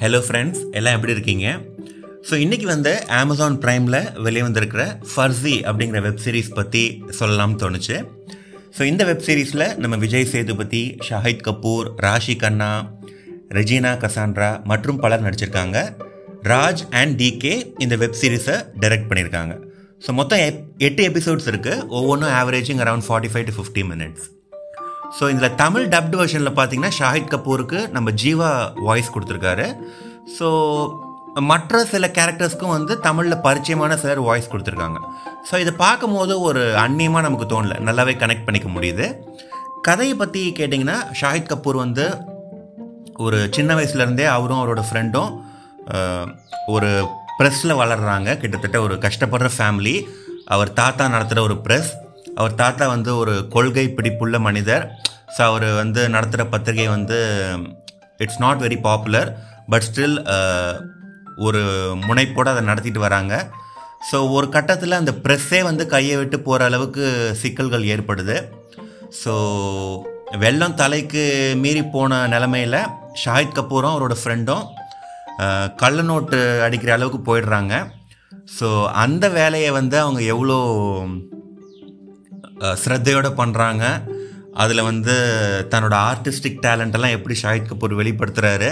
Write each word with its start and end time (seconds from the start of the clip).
Hello 0.00 0.20
friends 0.20 0.70
எல்லாம் 0.70 0.94
எப்படி 0.94 1.12
இருக்கீங்க? 1.12 1.60
ஸோ 2.30 2.34
இன்றைக்கி 2.34 2.62
வந்து 2.62 3.06
அமேசான் 3.06 3.58
ப்ரைமில் 3.58 4.22
வெளியே 4.22 4.42
வந்திருக்கிற 4.42 4.98
ஃபர்ஸி 5.16 5.54
அப்படிங்கிற 5.62 6.00
வெப் 6.00 6.18
சீரிஸ் 6.24 6.54
பற்றி 6.54 7.04
சொல்லலாம்னு 7.20 7.58
தோணுச்சு. 7.58 8.08
ஸோ 8.78 8.82
இந்த 8.82 9.04
வெப் 9.04 9.22
சீரிஸில் 9.26 9.76
நம்ம 9.76 9.96
விஜய் 9.96 10.24
சேதுபதி 10.24 10.96
ஷாஹித் 11.08 11.42
கபூர் 11.46 11.90
ராஷி 12.02 12.36
கண்ணா 12.36 12.90
ரெஜினா 13.48 13.92
கசாண்ட்ரா 13.96 14.64
மற்றும் 14.64 14.96
பலர் 14.96 15.22
நடிச்சிருக்காங்க. 15.22 15.96
ராஜ் 16.42 16.82
அண்ட் 16.90 17.20
டிகே 17.20 17.72
இந்த 17.78 17.96
வெப் 17.96 18.16
சீரிஸை 18.20 18.64
டைரக்ட் 18.80 19.08
பண்ணியிருக்காங்க. 19.08 19.60
ஸோ 20.06 20.12
மொத்தம் 20.12 20.38
எப்- 20.38 20.64
எட்டு 20.78 21.08
எபிசோட்ஸ் 21.08 21.48
இருக்குது 21.48 21.86
ஒவ்வொன்றும் 21.86 22.30
averaging 22.30 22.82
around 22.84 23.06
forty 23.08 23.30
five 23.32 23.44
to 23.44 23.62
fifty 23.62 23.86
minutes 23.88 24.26
so 25.16 25.24
இதில் 25.32 25.56
தமிழ் 25.62 25.86
டப்டு 25.94 26.18
வெர்ஷனில் 26.20 26.56
பார்த்தீங்கன்னா 26.58 26.92
ஷாஹித் 26.98 27.32
கபூருக்கு 27.34 27.80
நம்ம 27.96 28.10
ஜீவா 28.22 28.50
வாய்ஸ் 28.88 29.12
கொடுத்துருக்காரு. 29.14 29.66
ஸோ 30.36 30.48
மற்ற 31.50 31.84
சில 31.92 32.06
கேரக்டர்ஸ்க்கும் 32.16 32.74
வந்து 32.76 32.92
தமிழில் 33.06 33.42
பரிச்சயமான 33.46 33.96
சிலர் 34.02 34.20
வாய்ஸ் 34.28 34.50
கொடுத்துருக்காங்க. 34.52 34.98
ஸோ 35.48 35.54
இதை 35.62 35.72
பார்க்கும்போது 35.84 36.34
ஒரு 36.48 36.62
அந்நியமாக 36.84 37.26
நமக்கு 37.26 37.46
தோணல. 37.52 37.76
நல்லாவே 37.88 38.14
கனெக்ட் 38.22 38.46
பண்ணிக்க 38.48 38.68
முடியுது. 38.76 39.06
கதையை 39.88 40.14
பற்றி 40.22 40.42
கேட்டிங்கன்னா 40.58 40.98
ஷாஹித் 41.20 41.50
கபூர் 41.52 41.78
வந்து 41.84 42.04
ஒரு 43.24 43.38
சின்ன 43.56 43.70
வயசுலேருந்தே 43.78 44.26
அவரும் 44.36 44.60
அவரோட 44.60 44.82
ஃப்ரெண்டும் 44.86 45.32
ஒரு 46.74 46.90
ப்ரெஸ்ஸில் 47.38 47.78
வளர்கிறாங்க 47.82 48.30
கிட்டத்தட்ட 48.42 48.78
ஒரு 48.86 48.94
கஷ்டப்படுற 49.04 49.48
ஃபேமிலி 49.56 49.96
அவர் 50.54 50.70
தாத்தா 50.80 51.04
நடத்துகிற 51.14 51.42
ஒரு 51.48 51.56
ப்ரெஸ் 51.66 51.90
அவர் 52.38 52.60
தாத்தா 52.62 52.84
வந்து 52.94 53.10
ஒரு 53.22 53.34
கொள்கை 53.54 53.86
பிடிப்புள்ள 53.96 54.38
மனிதர். 54.48 54.84
ஸோ 55.34 55.40
அவர் 55.50 55.66
வந்து 55.82 56.00
நடத்துகிற 56.14 56.44
பத்திரிகை 56.54 56.88
வந்து 56.96 57.18
it's 58.24 58.42
not 58.44 58.62
very 58.64 58.78
popular 58.88 59.30
but 59.72 59.86
still 59.88 60.16
ஒரு 61.46 61.62
முனைப்போடு 62.08 62.52
அதை 62.52 62.62
நடத்திட்டு 62.70 63.00
வராங்க. 63.06 63.34
ஸோ 64.08 64.16
ஒரு 64.36 64.46
கட்டத்தில் 64.56 65.00
அந்த 65.00 65.12
ப்ரெஸ்ஸே 65.24 65.60
வந்து 65.68 65.84
கையை 65.94 66.16
விட்டு 66.20 66.38
போகிற 66.48 66.64
அளவுக்கு 66.70 67.04
சிக்கல்கள் 67.42 67.90
ஏற்படுது. 67.94 68.36
ஸோ 69.22 69.32
வெள்ளம் 70.42 70.78
தலைக்கு 70.82 71.24
மீறி 71.62 71.82
போன 71.94 72.20
நிலமையில் 72.34 72.80
ஷாஹித் 73.22 73.56
கபூரும் 73.58 73.92
அவரோட 73.94 74.14
ஃப்ரெண்டும் 74.20 74.64
uh, 75.42 75.66
கள்ள 75.82 75.98
நோட்டு 76.08 76.38
அடிக்கிற 76.66 76.90
அளவுக்கு 76.96 77.20
போயிடுறாங்க. 77.28 77.74
ஸோ 78.56 78.68
அந்த 79.04 79.24
வேலையை 79.38 79.70
வந்து 79.78 79.96
அவங்க 80.04 80.20
எவ்வளோ 80.34 80.56
ஸ்ரத்தையோடு 82.82 83.30
பண்ணுறாங்க 83.40 83.84
அதில் 84.62 84.86
வந்து 84.88 85.14
தன்னோட 85.72 85.94
ஆர்டிஸ்டிக் 86.10 86.60
டேலண்டெல்லாம் 86.66 87.14
எப்படி 87.16 87.34
ஷாஹித் 87.42 87.70
கபூர் 87.70 87.94
வெளிப்படுத்துகிறாரு 88.00 88.68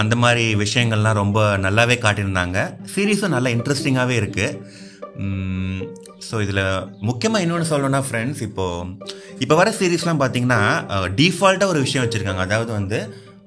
அந்த 0.00 0.14
மாதிரி 0.24 0.44
விஷயங்கள்லாம் 0.64 1.20
ரொம்ப 1.22 1.38
நல்லாவே 1.64 1.96
காட்டியிருந்தாங்க. 2.04 2.58
சீரீஸும் 2.94 3.34
நல்லா 3.36 3.50
இன்ட்ரெஸ்டிங்காகவே 3.56 4.16
இருக்குது 4.20 5.90
ஸோ 6.28 6.34
இதில் 6.44 6.62
முக்கியமாக 7.08 7.44
இன்னொன்று 7.44 7.70
சொல்லணும்னா 7.72 8.02
ஃப்ரெண்ட்ஸ் 8.08 8.42
இப்போது 8.48 9.10
இப்போ 9.44 9.54
வர 9.60 9.70
சீரீஸ்லாம் 9.80 10.22
பார்த்தீங்கன்னா 10.22 10.60
டீஃபால்ட்டாக 11.18 11.72
ஒரு 11.72 11.80
விஷயம் 11.86 12.04
வச்சுருக்காங்க. 12.04 12.44
அதாவது 12.48 12.72
வந்து 12.78 13.00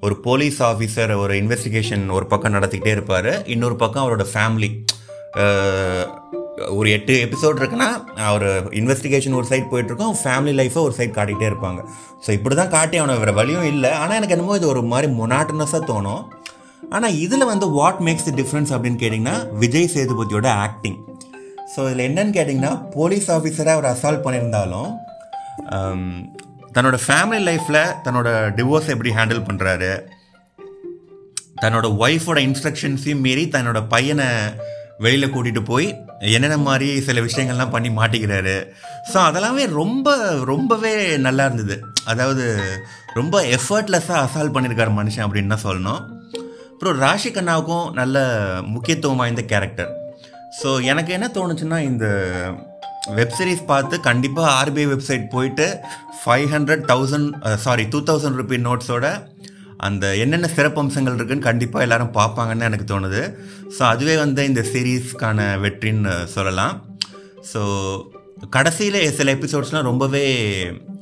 ஒரு 0.06 0.14
போலீஸ் 0.26 0.58
ஆஃபீஸர் 0.70 1.12
ஒரு 1.22 1.34
இன்வெஸ்டிகேஷன் 1.42 2.04
ஒரு 2.16 2.26
பக்கம் 2.32 2.56
நடத்திக்கிட்டே 2.56 2.94
இருப்பார். 2.96 3.32
இன்னொரு 3.54 3.76
பக்கம் 3.82 4.04
அவரோட 4.04 4.26
ஃபேமிலி 4.32 4.70
ஒரு 6.78 6.88
எட்டு 6.96 7.14
எபிசோட் 7.26 7.60
இருக்குன்னா 7.60 7.88
அவர் 8.28 8.46
இன்வெஸ்டிகேஷன் 8.80 9.36
ஒரு 9.40 9.46
சைட் 9.50 9.70
போயிட்டுருக்கோம் 9.72 10.14
ஃபேமிலி 10.22 10.54
லைஃப்பை 10.60 10.82
ஒரு 10.88 10.94
சைட் 10.98 11.16
காட்டிகிட்டே 11.18 11.48
இருப்பாங்க. 11.50 11.80
ஸோ 12.24 12.30
இப்படி 12.38 12.54
தான் 12.60 12.72
காட்டி 12.76 12.96
அவனை 13.00 13.16
வேறு 13.22 13.34
வழியும் 13.40 13.68
இல்லை. 13.72 13.90
ஆனால் 14.02 14.16
எனக்கு 14.18 14.36
என்னமோ 14.36 14.56
இது 14.60 14.68
ஒரு 14.74 14.82
மாதிரி 14.92 15.08
மொனாட்டனஸாக 15.20 15.82
தோணும். 15.90 16.22
ஆனால் 16.94 17.16
இதில் 17.24 17.50
வந்து 17.52 17.66
வாட் 17.78 18.00
மேக்ஸ் 18.06 18.26
தி 18.28 18.34
டிஃப்ரென்ஸ் 18.40 18.72
அப்படின்னு 18.74 19.00
கேட்டிங்கன்னா 19.02 19.36
விஜய் 19.62 19.92
சேதுபதியோட 19.94 20.48
ஆக்டிங் 20.66 20.98
ஸோ 21.72 21.78
இதில் 21.86 22.06
என்னன்னு 22.08 22.34
கேட்டிங்கன்னா 22.36 22.72
போலீஸ் 22.96 23.28
ஆஃபீஸராக 23.36 23.76
அவர் 23.76 23.92
அசால்ட் 23.94 24.24
பண்ணியிருந்தாலும் 24.26 24.90
um, 25.76 26.02
தன்னோட 26.76 26.96
ஃபேமிலி 27.04 27.40
லைஃப்பில் 27.48 27.82
தன்னோட 28.04 28.28
டிவோர்ஸ் 28.56 28.90
எப்படி 28.94 29.10
ஹேண்டில் 29.18 29.46
பண்ணுறாரு 29.48 29.90
தன்னோட 31.62 31.86
ஒய்ஃபோட 32.02 32.38
இன்ஸ்ட்ரக்ஷன்ஸையும் 32.48 33.22
மீறி 33.26 33.44
தன்னோட 33.54 33.78
பையனை 33.94 34.26
வெளியில் 35.04 35.32
கூட்டிகிட்டு 35.34 35.62
போய் 35.70 35.88
என்னென்ன 36.34 36.56
மாதிரி 36.68 36.88
சில 37.06 37.20
விஷயங்கள்லாம் 37.26 37.72
பண்ணி 37.74 37.90
மாட்டிக்கிறாரு. 37.98 38.56
ஸோ 39.12 39.18
அதெல்லாமே 39.28 39.64
ரொம்ப 39.80 40.16
ரொம்பவே 40.52 40.92
நல்லா 41.26 41.46
இருந்தது. 41.48 41.76
அதாவது 42.12 42.46
ரொம்ப 43.18 43.36
எஃபர்ட்லெஸ்ஸாக 43.58 44.24
அசால்ட் 44.26 44.54
பண்ணியிருக்காரு 44.54 44.92
மனுஷன் 45.00 45.26
அப்படின்னு 45.26 45.52
தான் 45.54 45.66
சொல்லணும். 45.68 46.02
அப்புறம் 46.72 46.98
ராஷி 47.04 47.30
கண்ணாவுக்கும் 47.34 47.86
நல்ல 48.00 48.16
முக்கியத்துவம் 48.74 49.20
வாய்ந்த 49.22 49.42
கேரக்டர் 49.52 49.92
ஸோ 50.58 50.68
எனக்கு 50.90 51.10
என்ன 51.16 51.26
தோணுச்சுன்னா 51.36 51.78
இந்த 51.90 52.06
வெப் 53.16 53.34
சீரிஸ் 53.38 53.62
பார்த்து 53.70 53.96
கண்டிப்பாக 54.06 54.52
ஆர்பிஐ 54.60 54.86
வெப்சைட் 54.92 55.24
போயிட்டு 55.34 55.66
five 56.20 56.46
hundred 56.54 56.84
thousand 56.92 57.30
sorry 57.64 57.84
two 57.92 57.98
thousand 58.08 58.38
rupee 58.40 58.58
நோட்ஸோட 58.66 59.06
அந்த 59.76 60.16
என்னென்ன 60.16 60.48
சிறப்பம்சங்கள் 60.56 61.14
இருக்குன்னு 61.14 61.38
கண்டிப்பாக 61.38 61.82
எல்லாரும் 61.82 62.14
பார்ப்பாங்கன்னு 62.14 62.60
எனக்கு 62.60 63.00
தோணுது. 63.00 63.36
ஸோ 63.78 63.82
அதுவே 63.82 64.16
வந்து 64.16 64.44
இந்த 64.44 64.60
சீரீஸ்க்கான 64.60 65.58
வெற்றின்னு 65.60 66.24
சொல்லலாம். 66.24 66.84
ஸோ 67.54 68.00
கடைசியில் 68.50 69.12
சில 69.12 69.34
எபிசோட்ஸ்லாம் 69.34 69.82
ரொம்பவே 69.82 70.24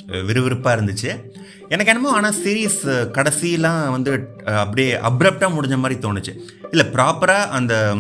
விறுவிறுப்பாக 0.09 0.79
இருந்துச்சு. 0.79 1.33
எனக்கு 1.69 1.93
என்னமோ 1.93 2.11
ஆனால் 2.11 2.35
சீரீஸ் 2.35 2.81
கடைசியெலாம் 2.85 3.91
வந்து 3.91 4.29
அப்படியே 4.45 4.95
அப்ரப்டாக 4.95 5.53
முடிஞ்ச 5.53 5.77
மாதிரி 5.79 6.01
தோணுச்சு. 6.01 6.39
இல்லை 6.71 6.87
ப்ராப்பராக 6.93 7.49
அந்த 7.49 7.95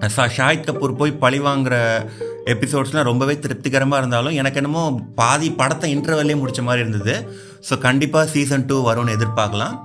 சா- 0.00 0.30
ஷாஹித் 0.36 0.66
கபூர் 0.66 0.96
போய் 0.96 1.12
பழி 1.12 1.40
வாங்குற 1.40 2.06
எபிசோட்ஸ்லாம் 2.46 3.02
ரொம்பவே 3.02 3.38
திருப்திகரமாக 3.38 3.98
இருந்தாலும் 3.98 4.32
எனக்கு 4.32 4.56
என்னமோ 4.56 5.00
பாதி 5.14 5.52
படத்தை 5.52 5.98
இன்டர்வல்லே 5.98 6.36
முடிச்ச 6.36 6.62
மாதிரி 6.62 6.88
இருந்தது. 6.88 7.38
ஸோ 7.69 7.77
கண்டிப்பாக 7.77 8.25
சீசன் 8.27 8.65
டூ 8.65 8.77
வரும்னு 8.89 9.15
எதிர்பார்க்கலாம் 9.17 9.75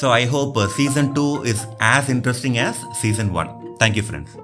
so 0.00 0.08
I 0.14 0.24
hope 0.26 0.58
season 0.76 1.10
two 1.12 1.26
is 1.44 1.64
as 1.94 2.10
interesting 2.10 2.58
as 2.66 2.82
season 3.02 3.32
one 3.34 3.50
thank you 3.78 4.04
friends 4.08 4.34